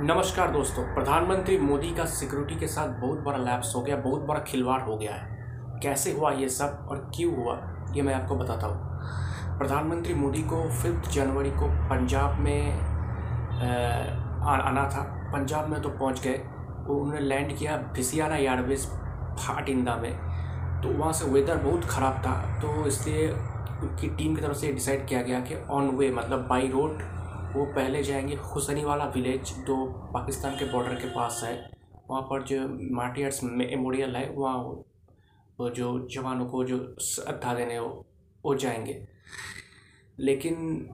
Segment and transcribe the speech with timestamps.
[0.00, 4.40] नमस्कार दोस्तों प्रधानमंत्री मोदी का सिक्योरिटी के साथ बहुत बड़ा लैप्स हो गया बहुत बड़ा
[4.40, 7.54] खिलवाड़ हो गया है। कैसे हुआ ये सब और क्यों हुआ
[7.94, 14.88] ये मैं आपको बताता हूँ। प्रधानमंत्री मोदी को फिफ्थ जनवरी को पंजाब में आ, आना
[14.90, 18.86] था। पंजाब में तो पहुँच गए। उन्होंने लैंड किया भिसियाना एयरवेज
[19.38, 20.12] फाटिंदा में।
[20.82, 25.06] तो वहाँ से वेदर बहुत ख़राब था। तो इसलिए उनकी टीम की तरफ़ से डिसाइड
[25.06, 27.02] किया गया कि ऑन वे मतलब बाई रोड
[27.48, 31.70] वो पहले जाएँगे हुसैनी वाला विलेज जो पाकिस्तान के बॉर्डर के पास है।
[32.10, 34.58] वहाँ पर जो मार्टियर्स मेमोरियल है, वहाँ
[35.60, 38.06] वो जो जवानों को जो श्रद्धा देने हो
[38.44, 39.08] वो जाएँगे।
[40.18, 40.88] लेकिन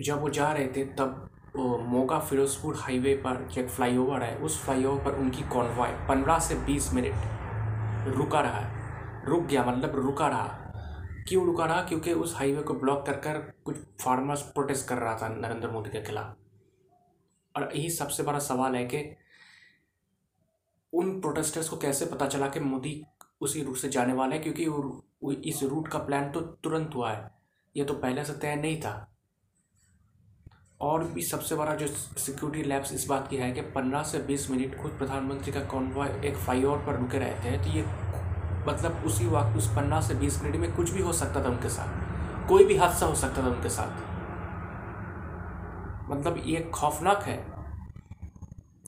[0.00, 4.64] जब वो जा रहे थे, तब वो मोगा फिरोजपुर हाईवे पर जो फ्लाईओवर है, उस
[4.64, 7.14] फ्लाईओवर पर उनकी कॉन्वॉय पंद्रह से बीस मिनट
[8.16, 8.76] रुका रहा है।
[9.26, 10.65] रुक गया मतलब रुका रहा।
[11.28, 15.16] क्यों रुका रहा क्योंकि उस हाईवे को ब्लॉक कर कर कुछ फार्मर्स प्रोटेस्ट कर रहा
[15.16, 16.36] था नरेंद्र मोदी के खिलाफ।
[17.56, 19.16] और यही सबसे बड़ा सवाल है कि
[20.92, 23.04] उन प्रोटेस्टर्स को कैसे पता चला कि मोदी
[23.40, 24.42] उसी रूट से जाने वाले हैं?
[24.42, 27.30] क्योंकि इस रूट का प्लान तो तुरंत हुआ है।
[27.76, 29.12] ये तो पहले से तय नहीं था।
[30.80, 34.50] और भी सबसे बड़ा जो सिक्योरिटी लैब्स इस बात की है कि पंद्रह से बीस
[34.50, 37.82] मिनट खुद प्रधानमंत्री का कॉन्वॉय एक फ्लाईओवर पर रुके रहते हैं तो ये
[38.66, 41.68] मतलब उसी वक्त उस पन्ना से बीस मिनट में कुछ भी हो सकता था उनके
[41.68, 44.04] साथ। कोई भी हादसा हो सकता था उनके साथ।
[46.10, 47.38] मतलब ये खौफनाक है।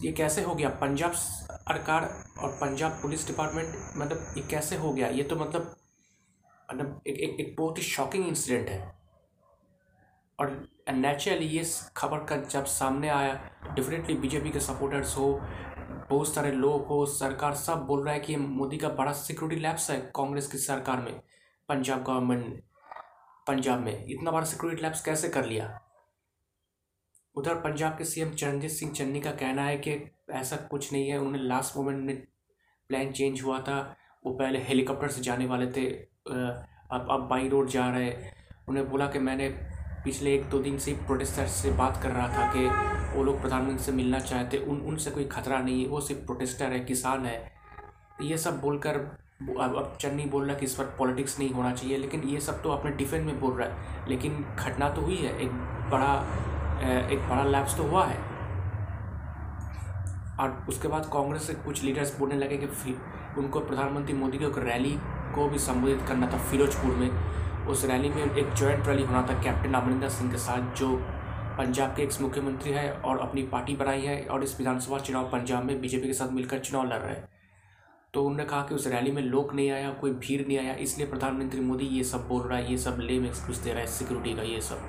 [0.02, 0.68] ये कैसे हो गया?
[0.68, 2.02] पंजाब सरकार
[2.38, 5.08] और पंजाब पुलिस डिपार्टमेंट मतलब ये कैसे हो गया?
[5.08, 5.74] ये तो मतलब
[6.70, 8.98] मतलब एक एक, एक बहुत ही शॉकिंग इंसिडेंट है।
[10.38, 11.64] और नेचुरली ये
[11.96, 13.34] खबर का जब सामने आया
[13.74, 15.40] डेफिनेटली बीजेपी के सपोर्टर्स हो
[16.10, 19.90] बहुत सारे लोग हो, सरकार सब बोल रहा है कि मोदी का बड़ा सिक्योरिटी लैब्स
[19.90, 21.20] है कांग्रेस की सरकार में,
[21.68, 22.62] पंजाब गवर्नमेंट
[23.46, 25.80] पंजाब में। इतना बड़ा सिक्योरिटी लैब्स कैसे कर लिया?
[27.36, 29.92] उधर पंजाब के सीएम चरणजीत सिंह चन्नी का कहना है कि
[30.30, 32.16] ऐसा कुछ नहीं है उन्होंने लास्ट मोमेंट में
[32.90, 33.80] प्लान चेंज हुआ था।
[34.26, 38.12] वो पहले हेलीकॉप्टर से जाने वाले थे अब अब बाई रोड जा रहे
[38.68, 39.48] उन्हें बोला कि मैंने
[40.08, 43.84] पिछले एक दो दिन से प्रोटेस्टर से बात कर रहा था कि वो लोग प्रधानमंत्री
[43.84, 47.52] से मिलना चाहते उन, उनसे कोई खतरा नहीं है, वो सिर्फ़ प्रोटेस्टर है, किसान है।
[48.22, 48.96] ये सब बोलकर,
[49.60, 52.40] अब अब चन्नी बोल रहा है कि इस पर पॉलिटिक्स नहीं होना चाहिए, लेकिन ये
[52.40, 55.50] सब तो अपने डिफेंस में बोल रहा है। लेकिन घटना तो हुई है, एक
[55.90, 56.14] बड़ा
[57.10, 58.16] एक बड़ा लैप्स तो हुआ है।
[60.40, 62.96] और उसके बाद कांग्रेस से कुछ लीडर्स बोलने लगे कि
[63.38, 64.98] उनको प्रधानमंत्री मोदी की रैली
[65.34, 67.10] को भी संबोधित करना था फिरोजपुर में।
[67.68, 70.96] उस रैली में एक जॉइंट रैली होना था कैप्टन अमरिंदर सिंह के साथ, जो
[71.58, 75.64] पंजाब के एक्स मुख्यमंत्री है और अपनी पार्टी बनाई है और इस विधानसभा चुनाव पंजाब
[75.64, 77.28] में बीजेपी के साथ मिलकर चुनाव लड़ रहे हैं।
[78.14, 81.06] तो उन्होंने कहा कि उस रैली में लोग नहीं आया, कोई भीड़ नहीं आया, इसलिए
[81.06, 84.34] प्रधानमंत्री मोदी ये सब बोल रहा है, ये सब लेम एक्सक्यूज दे रहा है सिक्योरिटी
[84.36, 84.88] का ये सब।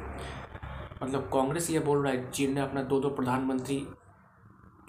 [1.03, 3.85] मतलब कांग्रेस ये बोल रहा है, जिनने अपना दो दो प्रधानमंत्री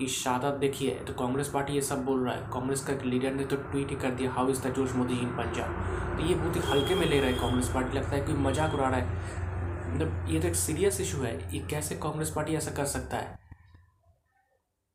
[0.00, 3.02] की शहादत देखी है तो कांग्रेस पार्टी ये सब बोल रहा है। कांग्रेस का एक
[3.04, 6.16] लीडर ने तो ट्वीट ही कर दिया, हाउ इज़ द जोश मोदी इन पंजाब?
[6.16, 8.74] तो ये बहुत ही हल्के में ले रहा है कांग्रेस पार्टी, लगता है कोई मज़ाक
[8.74, 12.70] उड़ा रहा है। मतलब ये तो एक सीरियस इशू है, ये कैसे कांग्रेस पार्टी ऐसा
[12.70, 13.38] कर सकता है?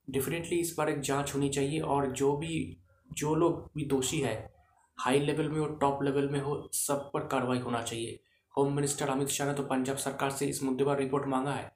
[0.07, 2.77] डेफिनेटली इस पर एक जाँच होनी चाहिए और जो भी,
[3.09, 4.35] जो लोग भी दोषी है
[4.97, 8.19] हाई लेवल में हो टॉप लेवल में हो, सब पर कार्रवाई होना चाहिए।
[8.53, 11.71] होम मिनिस्टर अमित शाह ने तो पंजाब सरकार से इस मुद्दे पर रिपोर्ट मांगा है।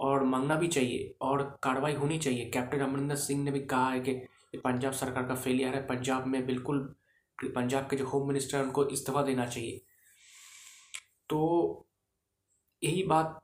[0.00, 4.00] और मांगना भी चाहिए और कार्रवाई होनी चाहिए। कैप्टन अमरिंदर सिंह ने भी कहा है
[4.00, 4.12] कि
[4.56, 6.78] पंजाब सरकार का फेलियर है। पंजाब में बिल्कुल
[7.38, 9.80] पंजाब के जो होम मिनिस्टर हैं, उनको इस्तीफा देना चाहिए।
[11.30, 11.86] तो
[12.82, 13.38] यही बात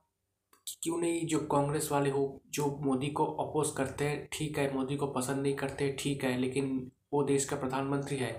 [0.83, 4.97] क्यों नहीं जो कांग्रेस वाले हो, जो मोदी को अपोज करते हैं, ठीक है, मोदी
[4.97, 8.33] को पसंद नहीं करते, ठीक है, लेकिन वो देश का प्रधानमंत्री है।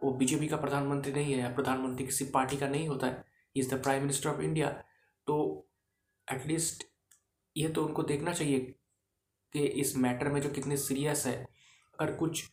[0.00, 3.24] वो बीजेपी का प्रधानमंत्री नहीं है, प्रधानमंत्री किसी पार्टी का नहीं होता है।
[3.56, 4.70] Is the prime minister of India
[5.26, 5.66] तो
[6.28, 6.89] एटलीस्ट
[7.56, 8.58] ये तो उनको देखना चाहिए
[9.52, 11.34] कि इस मैटर में जो कितने सीरियस है,
[11.98, 12.44] अगर कुछ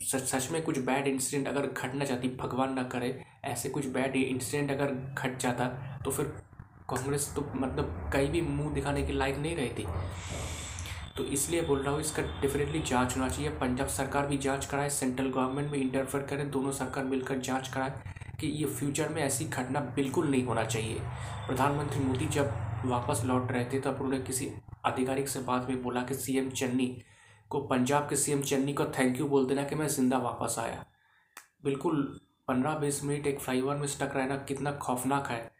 [0.00, 4.16] सच सच में कुछ बैड इंसिडेंट अगर घटना चाहती भगवान ना करे, ऐसे कुछ बैड
[4.16, 5.68] इंसिडेंट अगर घट जाता
[6.04, 6.24] तो फिर
[6.90, 9.86] कांग्रेस तो मतलब कहीं भी मुँह दिखाने की लायक नहीं रहती।
[11.16, 14.90] तो इसलिए बोल रहा हूँ, इसका डेफिनेटली जाँच होना चाहिए। पंजाब सरकार भी जाँच कराए
[14.90, 18.02] सेंट्रल गवर्नमेंट भी इंटरफेयर करे, दोनों सरकार मिलकर जाँच कराए
[18.40, 20.98] कि ये फ्यूचर में ऐसी घटना बिल्कुल नहीं होना चाहिए।
[21.46, 22.52] प्रधानमंत्री मोदी जब
[22.84, 24.50] वापस लौट रहे थे, तब उन्होंने किसी
[24.86, 26.86] आधिकारिक से बात में बोला कि सीएम चन्नी
[27.50, 30.84] को, पंजाब के सीएम चन्नी को थैंक यू बोल देना कि मैं ज़िंदा वापस आया।
[31.64, 32.02] बिल्कुल
[32.48, 35.50] पंद्रह बीस मिनट एक फ्लाईओवर में स्टक रहना कितना खौफनाक है।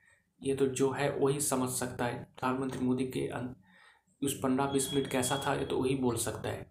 [0.42, 3.28] ये तो जो है, वही समझ सकता है। प्रधानमंत्री मोदी के
[4.22, 6.66] उस पंद्रह बीस मिनट कैसा था, ये तो वही बोल सकता है।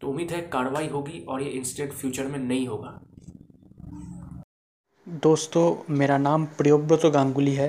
[0.00, 2.98] तो उम्मीद है कार्रवाई होगी और ये इंसिडेंट फ्यूचर में नहीं होगा।
[5.06, 7.68] दोस्तों, मेरा नाम प्रियोव्रत गांगुली है।